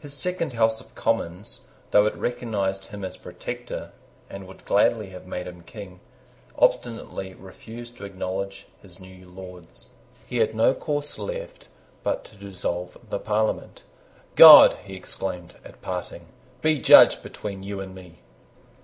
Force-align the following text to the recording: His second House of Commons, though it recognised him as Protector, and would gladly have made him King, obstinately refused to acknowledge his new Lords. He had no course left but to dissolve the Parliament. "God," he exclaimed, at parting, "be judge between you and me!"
His 0.00 0.12
second 0.12 0.54
House 0.54 0.80
of 0.80 0.96
Commons, 0.96 1.66
though 1.92 2.04
it 2.06 2.16
recognised 2.16 2.86
him 2.86 3.04
as 3.04 3.16
Protector, 3.16 3.92
and 4.28 4.48
would 4.48 4.64
gladly 4.64 5.10
have 5.10 5.24
made 5.24 5.46
him 5.46 5.62
King, 5.62 6.00
obstinately 6.58 7.34
refused 7.34 7.96
to 7.98 8.04
acknowledge 8.04 8.66
his 8.82 8.98
new 8.98 9.24
Lords. 9.30 9.90
He 10.26 10.38
had 10.38 10.52
no 10.52 10.74
course 10.74 11.16
left 11.16 11.68
but 12.02 12.24
to 12.24 12.34
dissolve 12.36 12.98
the 13.08 13.20
Parliament. 13.20 13.84
"God," 14.34 14.74
he 14.84 14.94
exclaimed, 14.96 15.54
at 15.64 15.80
parting, 15.80 16.26
"be 16.60 16.80
judge 16.80 17.22
between 17.22 17.62
you 17.62 17.78
and 17.78 17.94
me!" 17.94 18.18